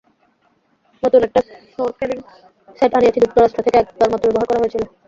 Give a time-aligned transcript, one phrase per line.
[1.03, 1.41] নতুন একটা
[1.65, 2.17] snorkelling
[2.77, 4.83] set আনিয়েছি যুক্তরাষ্ট্র থেকে, একবার মাত্র ব্যবহার করা হয়েছিল।